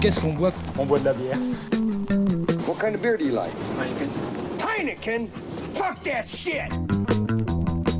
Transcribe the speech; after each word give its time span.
Qu'est-ce 0.00 0.20
qu'on 0.20 0.32
boit? 0.32 0.52
On 0.78 0.84
boit 0.84 0.98
de 0.98 1.06
la 1.06 1.12
bière. 1.12 1.38
What 2.66 2.76
kind 2.80 2.94
of 2.94 3.02
beer 3.02 3.16
do 3.16 3.24
you 3.24 3.32
like? 3.32 3.52
Heineken? 4.60 5.28
Fuck 5.74 6.02
that 6.04 6.22
shit! 6.22 6.70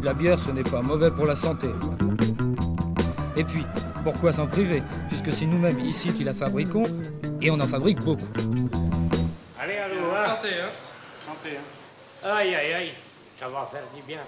La 0.02 0.12
bière, 0.14 0.38
ce 0.38 0.50
n'est 0.50 0.62
pas 0.62 0.82
mauvais 0.82 1.10
pour 1.10 1.26
la 1.26 1.36
santé. 1.36 1.68
Et 3.36 3.44
puis, 3.44 3.64
pourquoi 4.04 4.32
s'en 4.32 4.46
priver? 4.46 4.82
Puisque 5.08 5.32
c'est 5.32 5.46
nous-mêmes 5.46 5.80
ici 5.80 6.12
qui 6.12 6.24
la 6.24 6.34
fabriquons, 6.34 6.84
et 7.40 7.50
on 7.50 7.60
en 7.60 7.66
fabrique 7.66 8.00
beaucoup. 8.00 8.26
Allez, 9.58 9.76
allô, 9.78 9.96
hein. 10.14 10.26
Santé, 10.28 10.48
hein 10.62 10.68
Santé, 11.18 11.56
hein 11.56 12.28
Aïe, 12.28 12.54
aïe, 12.54 12.72
aïe, 12.72 12.92
ça 13.38 13.48
va 13.48 13.68
faire 13.70 13.82
du 13.94 14.02
bien. 14.02 14.20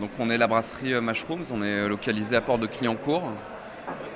Donc 0.00 0.10
on 0.18 0.30
est 0.30 0.38
la 0.38 0.46
brasserie 0.46 0.94
euh, 0.94 1.00
Mushrooms, 1.00 1.44
on 1.52 1.62
est 1.62 1.88
localisé 1.88 2.36
à 2.36 2.40
Porte 2.40 2.60
de 2.60 2.66
Clignancourt. 2.66 3.22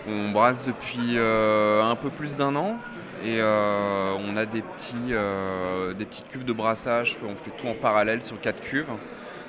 On 0.07 0.33
brasse 0.33 0.65
depuis 0.65 1.17
euh, 1.17 1.83
un 1.83 1.97
peu 1.97 2.11
plus 2.11 2.37
d'un 2.37 2.55
an 2.57 2.77
et 3.23 3.39
euh, 3.41 4.12
on 4.21 4.37
a 4.37 4.45
des, 4.45 4.61
petits, 4.61 4.97
euh, 5.12 5.95
des 5.95 6.05
petites 6.05 6.28
cuves 6.28 6.45
de 6.45 6.53
brassage. 6.53 7.17
On 7.25 7.34
fait 7.37 7.53
tout 7.56 7.67
en 7.69 7.75
parallèle 7.75 8.23
sur 8.23 8.39
quatre 8.39 8.61
cuves 8.61 8.91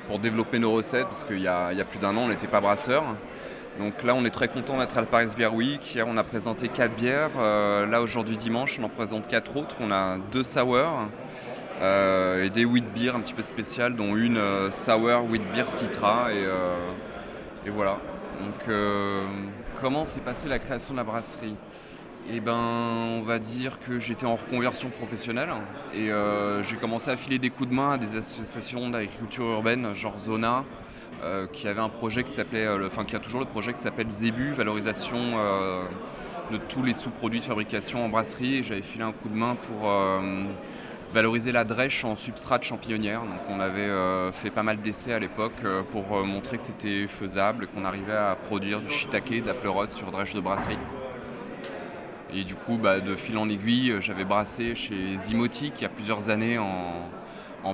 pour 0.07 0.19
développer 0.19 0.59
nos 0.59 0.71
recettes 0.71 1.07
parce 1.07 1.25
qu'il 1.25 1.41
y, 1.41 1.47
a 1.47 1.85
plus 1.89 1.99
d'un 1.99 2.15
an 2.15 2.21
on 2.21 2.27
n'était 2.29 2.47
pas 2.47 2.61
brasseur. 2.61 3.03
Donc 3.79 4.01
là 4.03 4.15
on 4.15 4.23
est 4.23 4.29
très 4.29 4.47
content 4.47 4.77
d'être 4.79 4.97
à 4.97 5.01
la 5.01 5.07
Paris 5.07 5.27
Beer 5.37 5.53
Week. 5.53 5.93
Hier 5.93 6.07
on 6.07 6.15
a 6.15 6.23
présenté 6.23 6.69
quatre 6.69 6.95
bières. 6.95 7.37
là 7.37 8.01
aujourd'hui 8.01 8.37
dimanche 8.37 8.79
on 8.79 8.85
en 8.85 8.89
présente 8.89 9.27
quatre 9.27 9.57
autres. 9.57 9.75
On 9.81 9.91
a 9.91 10.17
deux 10.31 10.43
sour 10.43 10.77
et 11.81 12.49
des 12.49 12.63
wheat 12.63 12.85
beer 12.93 13.13
un 13.13 13.19
petit 13.19 13.33
peu 13.33 13.41
spéciales 13.41 13.95
dont 13.95 14.15
une 14.15 14.39
sour 14.71 15.25
wheat 15.29 15.43
beer 15.53 15.67
citra 15.67 16.29
et 17.65 17.69
voilà. 17.69 17.97
Donc 18.41 18.75
Comment 19.81 20.05
s'est 20.05 20.21
passée 20.21 20.47
la 20.47 20.57
création 20.57 20.93
de 20.93 20.99
la 20.99 21.03
brasserie? 21.03 21.57
Eh 22.31 22.39
ben, 22.39 22.55
on 22.55 23.21
va 23.23 23.39
dire 23.39 23.77
que 23.81 23.99
j'étais 23.99 24.25
en 24.25 24.35
reconversion 24.35 24.89
professionnelle 24.89 25.49
et 25.93 26.11
euh, 26.11 26.63
j'ai 26.63 26.77
commencé 26.77 27.11
à 27.11 27.17
filer 27.17 27.39
des 27.39 27.49
coups 27.49 27.69
de 27.69 27.75
main 27.75 27.91
à 27.91 27.97
des 27.97 28.15
associations 28.15 28.89
d'agriculture 28.89 29.43
urbaine, 29.43 29.93
genre 29.93 30.17
Zona, 30.17 30.63
euh, 31.23 31.45
qui 31.45 31.67
avait 31.67 31.81
un 31.81 31.89
projet 31.89 32.23
qui 32.23 32.31
s'appelait, 32.31 32.65
euh, 32.65 32.87
enfin 32.87 33.03
qui 33.03 33.17
a 33.17 33.19
toujours 33.19 33.41
le 33.41 33.45
projet 33.45 33.73
qui 33.73 33.81
s'appelle 33.81 34.09
Zébu, 34.09 34.53
valorisation 34.53 35.17
de 36.51 36.57
tous 36.57 36.83
les 36.83 36.93
sous-produits 36.93 37.41
de 37.41 37.45
fabrication 37.45 38.05
en 38.05 38.09
brasserie. 38.09 38.55
Et 38.55 38.63
j'avais 38.63 38.81
filé 38.81 39.03
un 39.03 39.11
coup 39.11 39.27
de 39.27 39.35
main 39.35 39.55
pour 39.55 39.91
valoriser 41.13 41.51
la 41.51 41.63
drèche 41.63 42.03
en 42.03 42.15
substrat 42.15 42.61
champillonnière. 42.61 43.21
Donc 43.21 43.39
on 43.49 43.59
avait 43.59 43.81
euh, 43.81 44.31
fait 44.31 44.49
pas 44.49 44.63
mal 44.63 44.81
d'essais 44.81 45.13
à 45.13 45.19
l'époque 45.19 45.53
euh, 45.63 45.83
pour 45.83 46.17
euh, 46.17 46.23
montrer 46.23 46.57
que 46.57 46.63
c'était 46.63 47.07
faisable, 47.07 47.67
qu'on 47.67 47.85
arrivait 47.85 48.15
à 48.15 48.35
produire 48.35 48.81
du 48.81 48.89
shiitake, 48.89 49.41
de 49.41 49.47
la 49.47 49.53
pleurote 49.53 49.91
sur 49.91 50.11
drèche 50.11 50.33
de 50.33 50.39
brasserie. 50.39 50.77
Et 52.33 52.43
du 52.43 52.55
coup, 52.55 52.77
bah, 52.77 52.99
de 52.99 53.15
fil 53.15 53.37
en 53.37 53.47
aiguille, 53.47 53.95
j'avais 54.01 54.25
brassé 54.25 54.75
chez 54.75 55.17
Zimotic 55.17 55.73
il 55.79 55.83
y 55.83 55.85
a 55.85 55.89
plusieurs 55.89 56.29
années 56.29 56.57
en, 56.57 56.73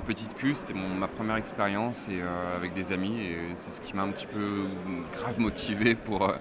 petite 0.06 0.34
queue. 0.34 0.54
C'était 0.54 0.72
ma 0.74 1.06
première 1.06 1.36
expérience 1.36 2.08
avec 2.56 2.72
des 2.72 2.92
amis 2.92 3.14
et 3.20 3.36
c'est 3.56 3.70
ce 3.70 3.80
qui 3.80 3.94
m'a 3.94 4.02
un 4.02 4.08
petit 4.08 4.26
peu 4.26 4.64
grave 5.12 5.38
motivé 5.38 5.94
pour, 5.94 6.32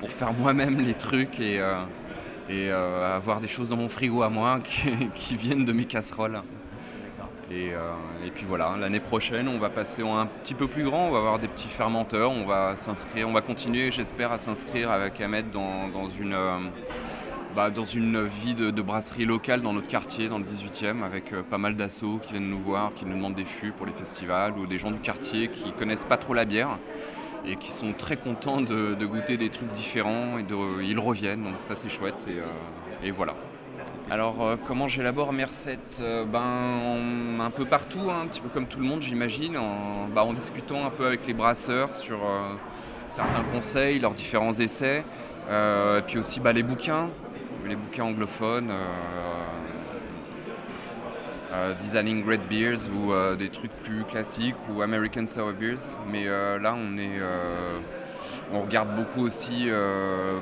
pour 0.00 0.10
faire 0.10 0.34
moi-même 0.34 0.78
les 0.78 0.92
trucs 0.92 1.40
et, 1.40 1.60
et 2.50 2.68
euh, 2.68 3.16
avoir 3.16 3.40
des 3.40 3.46
choses 3.46 3.68
dans 3.68 3.76
mon 3.76 3.88
frigo 3.88 4.22
à 4.22 4.28
moi 4.28 4.58
qui, 5.14 5.36
viennent 5.36 5.64
de 5.64 5.72
mes 5.72 5.84
casseroles. 5.84 6.42
Et, 7.52 7.72
euh, 7.72 7.92
et, 8.24 8.30
puis 8.30 8.44
voilà, 8.46 8.76
l'année 8.78 9.00
prochaine, 9.00 9.48
on 9.48 9.58
va 9.58 9.70
passer 9.70 10.02
en 10.02 10.18
un 10.18 10.26
petit 10.26 10.54
peu 10.54 10.66
plus 10.66 10.84
grand, 10.84 11.08
on 11.08 11.10
va 11.10 11.18
avoir 11.18 11.38
des 11.38 11.48
petits 11.48 11.68
fermenteurs, 11.68 12.30
on 12.30 12.44
va 12.44 12.76
s'inscrire, 12.76 13.28
on 13.28 13.32
va 13.32 13.40
continuer, 13.40 13.90
j'espère, 13.90 14.30
à 14.32 14.38
s'inscrire 14.38 14.90
avec 14.90 15.20
Ahmed 15.20 15.50
dans, 15.50 15.88
dans 15.88 16.06
une, 16.06 16.34
euh, 16.34 16.58
bah, 17.56 17.70
dans 17.70 17.84
une 17.84 18.24
vie 18.24 18.54
de, 18.54 18.82
brasserie 18.82 19.26
locale 19.26 19.62
dans 19.62 19.72
notre 19.72 19.88
quartier, 19.88 20.28
dans 20.28 20.38
le 20.38 20.44
18e, 20.44 21.04
avec 21.04 21.32
pas 21.42 21.58
mal 21.58 21.74
d'assauts 21.74 22.20
qui 22.22 22.32
viennent 22.32 22.50
nous 22.50 22.62
voir, 22.62 22.92
qui 22.94 23.04
nous 23.04 23.14
demandent 23.14 23.34
des 23.34 23.44
fûts 23.44 23.72
pour 23.72 23.86
les 23.86 23.92
festivals, 23.92 24.56
ou 24.56 24.66
des 24.66 24.78
gens 24.78 24.92
du 24.92 25.00
quartier 25.00 25.48
qui 25.48 25.72
connaissent 25.72 26.04
pas 26.04 26.18
trop 26.18 26.34
la 26.34 26.44
bière 26.44 26.78
et 27.46 27.56
qui 27.56 27.70
sont 27.70 27.92
très 27.92 28.16
contents 28.16 28.60
de, 28.60 28.94
goûter 29.04 29.36
des 29.36 29.48
trucs 29.48 29.72
différents 29.72 30.38
et 30.38 30.44
ils 30.82 30.98
reviennent, 30.98 31.42
donc 31.42 31.54
ça 31.58 31.74
c'est 31.74 31.88
chouette 31.88 32.26
et, 32.28 32.38
euh, 32.38 33.12
voilà. 33.12 33.34
Alors 34.10 34.42
euh, 34.42 34.56
comment 34.66 34.88
j'élabore 34.88 35.32
mes 35.32 35.44
recettes? 35.44 36.00
Euh, 36.02 36.24
ben, 36.24 37.40
Un 37.40 37.50
peu 37.50 37.64
partout, 37.64 38.10
hein, 38.10 38.22
un 38.24 38.26
petit 38.26 38.40
peu 38.40 38.48
comme 38.48 38.66
tout 38.66 38.80
le 38.80 38.86
monde 38.86 39.02
j'imagine, 39.02 39.56
en, 39.56 40.08
bah, 40.08 40.26
discutant 40.34 40.84
un 40.84 40.90
peu 40.90 41.06
avec 41.06 41.26
les 41.26 41.34
brasseurs 41.34 41.94
sur 41.94 42.18
certains 43.08 43.42
conseils, 43.52 43.98
leurs 43.98 44.14
différents 44.14 44.52
essais, 44.52 45.04
et 45.48 46.02
puis 46.06 46.18
aussi 46.18 46.40
bah, 46.40 46.52
les 46.52 46.62
bouquins, 46.62 47.08
les 47.66 47.76
bouquins 47.76 48.04
anglophones. 48.04 48.72
Euh, 51.52 51.74
designing 51.74 52.24
Great 52.24 52.48
Beers 52.48 52.88
ou 52.94 53.12
euh, 53.12 53.34
des 53.34 53.48
trucs 53.48 53.72
plus 53.72 54.04
classiques 54.04 54.54
ou 54.72 54.82
American 54.82 55.26
Sour 55.26 55.52
Beers. 55.52 55.98
Mais 56.06 56.28
euh, 56.28 56.60
là, 56.60 56.76
on 56.76 56.96
est 56.96 57.20
on 58.52 58.62
regarde 58.62 58.96
beaucoup 58.96 59.24
aussi 59.24 59.68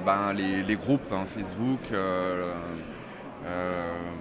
ben, 0.07 0.33
les, 0.33 0.77
groupes, 0.77 1.13
hein, 1.13 1.27
Facebook, 1.37 1.81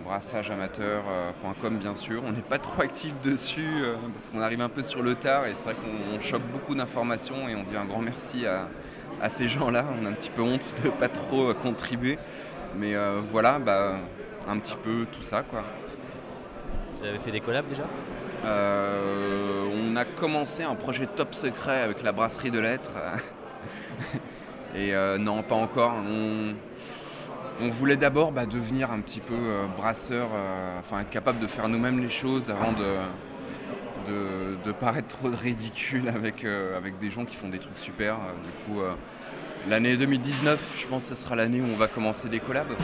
brassageamateur.com 0.03 1.77
bien 1.77 1.93
sûr. 1.93 2.21
On 2.25 2.33
n'est 2.33 2.41
pas 2.41 2.57
trop 2.57 2.81
actif 2.81 3.13
dessus 3.21 3.81
parce 4.13 4.29
qu'on 4.29 4.41
arrive 4.41 4.59
un 4.59 4.67
peu 4.67 4.83
sur 4.83 5.01
le 5.01 5.15
tard 5.15 5.45
et 5.45 5.53
c'est 5.55 5.71
vrai 5.71 5.75
qu'on 5.75 6.19
chope 6.19 6.43
beaucoup 6.51 6.75
d'informations 6.75 7.47
et 7.47 7.55
on 7.55 7.63
dit 7.63 7.77
un 7.77 7.85
grand 7.85 8.01
merci 8.01 8.45
à, 8.45 9.29
ces 9.29 9.47
gens-là. 9.47 9.85
On 10.01 10.05
a 10.05 10.09
un 10.09 10.13
petit 10.13 10.31
peu 10.31 10.41
honte 10.41 10.75
de 10.83 10.89
pas 10.89 11.07
trop 11.07 11.53
contribuer. 11.53 12.19
Mais 12.75 12.93
voilà, 13.31 13.57
bah, 13.57 13.99
un 14.49 14.59
petit 14.59 14.75
peu 14.83 15.05
tout 15.13 15.23
ça 15.23 15.43
quoi. 15.43 15.63
Vous 16.99 17.05
avez 17.05 17.19
fait 17.19 17.31
des 17.31 17.41
collabs 17.41 17.67
déjà? 17.67 17.83
Euh, 18.43 19.67
On 19.73 19.95
a 19.95 20.05
commencé 20.05 20.63
un 20.63 20.75
projet 20.75 21.05
top 21.05 21.35
secret 21.35 21.81
avec 21.81 22.03
la 22.03 22.11
brasserie 22.11 22.51
de 22.51 22.59
lettres. 22.59 22.91
Et 24.75 24.93
euh, 24.93 25.17
non, 25.17 25.43
pas 25.43 25.55
encore. 25.55 25.93
On, 27.59 27.69
voulait 27.69 27.97
d'abord 27.97 28.31
bah, 28.31 28.45
devenir 28.45 28.91
un 28.91 28.99
petit 28.99 29.19
peu 29.19 29.33
euh, 29.33 29.65
brasseur, 29.77 30.29
enfin 30.79 31.01
être 31.01 31.09
capable 31.09 31.39
de 31.39 31.47
faire 31.47 31.67
nous-mêmes 31.67 31.99
les 31.99 32.09
choses 32.09 32.49
avant 32.51 32.71
de, 32.71 32.95
de, 34.63 34.71
paraître 34.71 35.07
trop 35.07 35.29
ridicule 35.29 36.07
avec, 36.07 36.45
avec 36.45 36.99
des 36.99 37.09
gens 37.09 37.25
qui 37.25 37.35
font 37.35 37.49
des 37.49 37.59
trucs 37.59 37.77
super. 37.77 38.17
du 38.43 38.73
coup, 38.73 38.81
l'année 39.69 39.97
2019, 39.97 40.75
je 40.77 40.87
pense 40.87 41.09
que 41.09 41.15
ce 41.15 41.23
sera 41.23 41.35
l'année 41.35 41.61
où 41.61 41.65
on 41.73 41.77
va 41.77 41.87
commencer 41.87 42.29
des 42.29 42.39
collabs. 42.39 42.75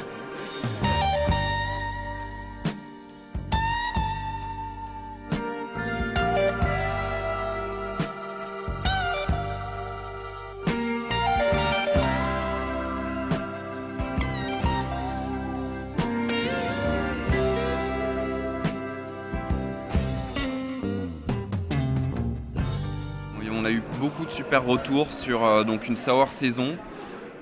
Beaucoup 24.00 24.26
de 24.26 24.32
super 24.32 24.66
retours 24.66 25.14
sur 25.14 25.44
euh, 25.44 25.64
donc 25.64 25.88
une 25.88 25.98
sour 25.98 26.32
saison. 26.32 26.78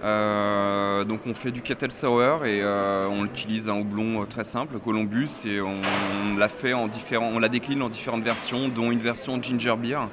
Euh, 0.03 1.03
donc 1.03 1.21
on 1.27 1.35
fait 1.35 1.51
du 1.51 1.61
kettle 1.61 1.91
sour 1.91 2.45
et 2.45 2.61
euh, 2.61 3.07
on 3.11 3.25
utilise 3.25 3.69
un 3.69 3.79
houblon 3.79 4.25
très 4.25 4.43
simple, 4.43 4.79
Columbus, 4.79 5.29
et 5.45 5.61
on, 5.61 6.38
l'a 6.38 6.47
fait 6.47 6.73
en 6.73 6.89
on 7.21 7.39
la 7.39 7.49
décline 7.49 7.83
en 7.83 7.89
différentes 7.89 8.23
versions, 8.23 8.67
dont 8.67 8.91
une 8.91 8.99
version 8.99 9.41
ginger 9.41 9.75
beer, 9.77 10.07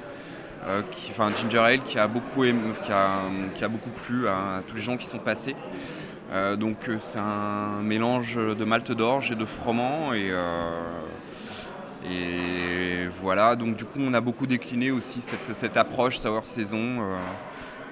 qui, 0.91 1.09
enfin 1.09 1.31
ginger 1.35 1.57
ale 1.57 1.81
qui 1.81 1.97
a 1.97 2.07
beaucoup, 2.07 2.43
qui 2.43 2.91
a, 3.63 3.67
beaucoup 3.67 3.89
plu 3.89 4.27
à, 4.27 4.61
tous 4.67 4.75
les 4.75 4.81
gens 4.83 4.95
qui 4.95 5.07
sont 5.07 5.17
passés. 5.17 5.55
donc 6.59 6.87
c'est 6.99 7.17
un 7.17 7.81
mélange 7.81 8.35
de 8.35 8.65
malte 8.65 8.91
d'orge 8.91 9.31
et 9.31 9.35
de 9.35 9.45
froment 9.45 10.13
et 10.13 10.31
et 12.05 13.07
voilà, 13.07 13.55
donc 13.55 13.75
du 13.75 13.85
coup 13.85 13.99
on 13.99 14.13
a 14.13 14.21
beaucoup 14.21 14.47
décliné 14.47 14.91
aussi 14.91 15.21
cette, 15.21 15.77
approche 15.77 16.17
sour 16.17 16.47
saison. 16.47 17.01
Euh, 17.01 17.17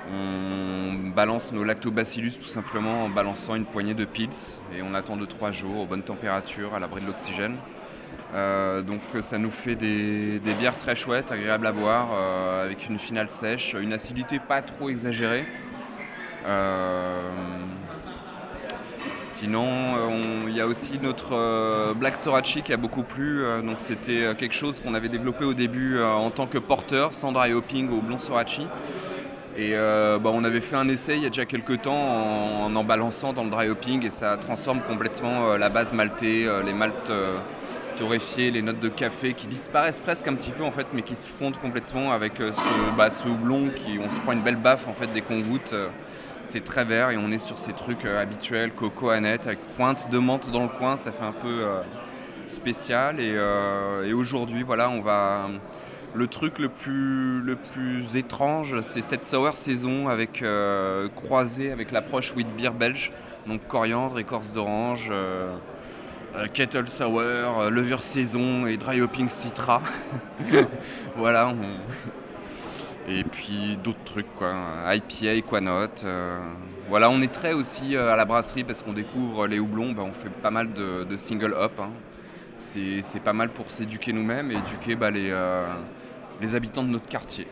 On 0.10 1.10
balance 1.10 1.52
nos 1.52 1.66
lactobacillus 1.66 2.40
tout 2.42 2.48
simplement 2.48 3.04
en 3.06 3.10
balançant 3.10 3.56
une 3.56 3.66
poignée 3.66 3.94
de 3.94 4.06
pils 4.06 4.62
et 4.74 4.82
on 4.82 4.94
attend 4.94 5.18
de 5.18 5.26
3 5.26 5.52
jours 5.52 5.80
aux 5.82 5.86
bonnes 5.86 6.04
températures, 6.04 6.74
à 6.74 6.80
l'abri 6.80 7.02
de 7.02 7.08
l'oxygène. 7.08 7.58
Euh, 8.34 8.82
donc 8.82 9.00
ça 9.22 9.38
nous 9.38 9.52
fait 9.52 9.76
des, 9.76 10.40
bières 10.60 10.78
très 10.78 10.96
chouettes, 10.96 11.32
agréables 11.32 11.68
à 11.68 11.72
boire, 11.72 12.10
euh, 12.14 12.66
avec 12.66 12.88
une 12.90 13.00
finale 13.00 13.30
sèche, 13.30 13.76
une 13.80 13.94
acidité 13.94 14.40
pas 14.40 14.62
trop 14.62 14.90
exagérée. 14.90 15.46
Euh, 16.46 17.32
sinon, 19.28 19.68
il 20.48 20.56
y 20.56 20.62
a 20.62 20.68
aussi 20.68 21.00
notre 21.02 21.94
Black 21.94 22.16
Sorachi 22.16 22.62
qui 22.62 22.74
a 22.74 22.78
beaucoup 22.78 23.04
plu. 23.04 23.44
donc 23.66 23.76
c'était 23.80 24.34
quelque 24.38 24.54
chose 24.54 24.80
qu'on 24.80 24.94
avait 24.94 25.10
développé 25.10 25.46
au 25.46 25.54
début 25.54 26.02
en 26.02 26.30
tant 26.32 26.48
que 26.48 26.58
porteur, 26.58 27.14
sans 27.14 27.32
dry 27.32 27.54
hopping 27.54 27.90
au 27.92 28.02
blond 28.02 28.18
Sorachi. 28.18 28.68
Et 29.58 29.74
bah, 29.74 30.32
on 30.34 30.44
avait 30.44 30.62
fait 30.62 30.76
un 30.76 30.88
essai 30.88 31.18
il 31.18 31.24
y 31.24 31.26
a 31.26 31.30
déjà 31.30 31.46
quelques 31.46 31.82
temps 31.84 32.66
en 32.66 32.76
en, 32.76 32.84
balançant 32.84 33.34
dans 33.34 33.44
le 33.44 33.50
dry 33.50 33.70
hopping 33.70 34.06
et 34.06 34.12
ça 34.12 34.38
transforme 34.38 34.82
complètement 34.82 35.58
la 35.58 35.70
base 35.70 35.94
maltée, 35.94 36.48
les 36.66 36.74
maltes 36.74 37.12
torréfiées, 37.98 38.52
les 38.52 38.62
notes 38.62 38.80
de 38.80 38.90
café 38.90 39.34
qui 39.34 39.48
disparaissent 39.48 40.00
presque 40.00 40.28
un 40.28 40.36
petit 40.36 40.52
peu 40.52 40.64
en 40.64 40.72
fait, 40.72 40.88
mais 40.94 41.02
qui 41.02 41.16
se 41.16 41.28
fondent 41.28 41.58
complètement 41.58 42.12
avec 42.12 42.40
euh, 42.40 42.54
ce, 42.54 42.98
bah, 42.98 43.10
houblon 43.26 43.70
qui 43.70 44.00
on 44.00 44.10
se 44.10 44.20
prend 44.20 44.32
une 44.34 44.42
belle 44.42 44.56
baffe 44.56 44.88
en 44.88 44.94
fait 44.94 45.08
dès 45.14 45.22
qu'on 45.22 45.40
goûte. 45.40 45.74
Euh, 46.48 46.52
c'est 46.52 46.64
très 46.64 46.86
vert 46.86 47.12
et 47.12 47.18
on 47.18 47.32
est 47.32 47.40
sur 47.40 47.60
ces 47.60 47.74
trucs 47.74 48.06
euh, 48.06 48.22
habituels, 48.22 48.72
coco 48.72 49.10
aneth 49.10 49.48
avec 49.48 49.60
pointe 49.76 50.10
de 50.10 50.18
menthe 50.18 50.50
dans 50.52 50.64
le 50.64 50.70
coin, 50.70 50.98
ça 50.98 51.12
fait 51.12 51.24
un 51.26 51.34
peu 51.34 51.66
spécial. 52.48 53.20
Et, 53.20 53.36
et 54.08 54.14
aujourd'hui, 54.14 54.64
voilà, 54.64 54.90
on 54.90 55.02
va. 55.02 55.50
Le 56.14 56.26
truc 56.28 56.58
le 56.58 56.70
plus, 56.70 57.42
le 57.42 57.58
plus 57.58 58.16
étrange, 58.16 58.82
c'est 58.82 59.04
cette 59.04 59.26
sour 59.26 59.56
saison 59.56 60.08
avec 60.08 60.44
croisé 61.16 61.72
avec 61.72 61.92
l'approche 61.92 62.34
wheat 62.36 62.48
beer 62.56 62.72
belge, 62.72 63.12
donc 63.46 63.68
coriandre, 63.68 64.18
écorce 64.18 64.54
d'orange. 64.54 65.12
Euh, 66.38 66.46
kettle 66.54 66.88
sour, 66.88 67.20
euh, 67.20 67.70
levure 67.72 68.04
saison 68.04 68.68
et 68.68 68.78
dry 68.78 69.02
hopping 69.02 69.28
citra. 69.30 69.82
voilà. 71.16 71.56
Et 73.08 73.24
puis 73.24 73.78
d'autres 73.84 74.04
trucs 74.04 74.34
quoi. 74.36 74.54
IPA, 74.94 75.42
Quanote. 75.48 76.04
Euh, 76.04 76.40
voilà, 76.90 77.10
on 77.10 77.22
est 77.22 77.32
très 77.32 77.54
aussi 77.54 77.96
à 77.96 78.16
la 78.16 78.26
brasserie 78.26 78.64
parce 78.64 78.82
qu'on 78.82 78.94
découvre 78.94 79.48
les 79.48 79.60
houblons. 79.60 79.92
Ben, 79.94 80.04
on 80.04 80.14
fait 80.14 80.30
pas 80.30 80.52
mal 80.52 80.74
de, 80.74 81.18
single 81.18 81.54
hop. 81.54 81.80
Hein. 81.80 81.90
C'est 82.60 83.22
pas 83.24 83.34
mal 83.34 83.50
pour 83.50 83.72
s'éduquer 83.72 84.14
nous-mêmes 84.14 84.52
et 84.52 84.56
éduquer 84.56 84.96
bah, 84.96 85.12
les, 85.12 85.34
les 86.42 86.56
habitants 86.56 86.84
de 86.84 86.90
notre 86.90 87.08
quartier. 87.08 87.48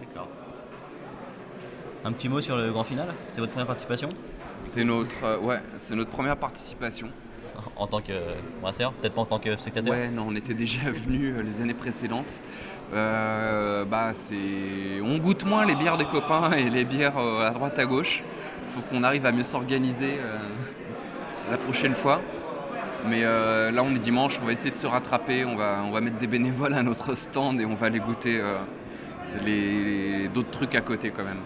D'accord. 0.00 0.28
Un 2.04 2.12
petit 2.12 2.28
mot 2.28 2.40
sur 2.40 2.56
le 2.56 2.70
grand 2.72 2.84
final? 2.84 3.08
C'est 3.32 3.40
votre 3.40 3.52
première 3.52 3.66
participation? 3.66 4.08
C'est 4.62 4.84
notre, 4.84 5.38
ouais, 5.40 5.60
c'est 5.76 5.94
notre 5.94 6.10
première 6.10 6.36
participation 6.36 7.08
en 7.76 7.86
tant 7.86 8.00
que 8.00 8.12
brasseur, 8.60 8.92
peut-être 8.92 9.14
pas 9.14 9.22
en 9.22 9.26
tant 9.26 9.38
que 9.38 9.56
spectateur 9.56 9.92
Ouais, 9.92 10.08
non, 10.08 10.26
on 10.28 10.36
était 10.36 10.54
déjà 10.54 10.80
venu 11.06 11.32
euh, 11.32 11.42
les 11.42 11.60
années 11.60 11.74
précédentes. 11.74 12.42
Euh, 12.94 13.84
bah, 13.84 14.12
on 15.04 15.18
goûte 15.18 15.44
moins 15.44 15.64
les 15.64 15.74
bières 15.74 15.96
des 15.96 16.04
copains 16.04 16.52
et 16.52 16.68
les 16.68 16.84
bières 16.84 17.18
euh, 17.18 17.46
à 17.46 17.50
droite 17.50 17.78
à 17.78 17.86
gauche. 17.86 18.22
Il 18.68 18.72
faut 18.74 18.80
qu'on 18.88 19.02
arrive 19.02 19.26
à 19.26 19.32
mieux 19.32 19.44
s'organiser 19.44 20.18
la 21.50 21.58
prochaine 21.58 21.94
fois. 21.94 22.22
Mais 23.06 23.20
là, 23.20 23.82
on 23.84 23.94
est 23.94 23.98
dimanche, 23.98 24.38
on 24.42 24.46
va 24.46 24.52
essayer 24.52 24.70
de 24.70 24.76
se 24.76 24.86
rattraper. 24.86 25.44
On 25.44 25.56
va, 25.56 25.82
on 25.84 25.90
va 25.90 26.00
mettre 26.00 26.16
des 26.16 26.26
bénévoles 26.26 26.72
à 26.72 26.82
notre 26.82 27.14
stand 27.14 27.60
et 27.60 27.66
on 27.66 27.74
va 27.74 27.88
aller 27.88 28.00
goûter 28.00 28.40
les, 29.44 30.28
d'autres 30.28 30.52
trucs 30.52 30.74
à 30.74 30.80
côté 30.80 31.10
quand 31.10 31.24
même. 31.24 31.42